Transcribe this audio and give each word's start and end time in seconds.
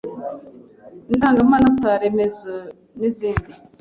indangamanota 1.13 1.89
remezo 2.01 2.53
n’izindi 2.99 3.51